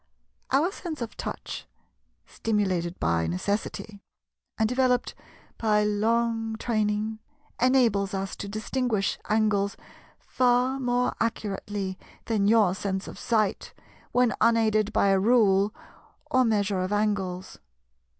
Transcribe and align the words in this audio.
Our 0.49 0.71
sense 0.71 0.99
of 1.03 1.15
touch, 1.15 1.67
stimulated 2.25 2.99
by 2.99 3.27
necessity, 3.27 4.01
and 4.57 4.67
developed 4.67 5.13
by 5.59 5.83
long 5.83 6.55
training, 6.57 7.19
enables 7.61 8.15
us 8.15 8.35
to 8.37 8.47
distinguish 8.49 9.19
angles 9.29 9.77
far 10.17 10.79
more 10.79 11.13
accurately 11.19 11.99
than 12.25 12.47
your 12.47 12.73
sense 12.73 13.07
of 13.07 13.19
sight, 13.19 13.75
when 14.11 14.33
unaided 14.41 14.91
by 14.91 15.09
a 15.09 15.19
rule 15.19 15.71
or 16.31 16.45
measure 16.45 16.79
of 16.81 16.91
angles. 16.91 17.59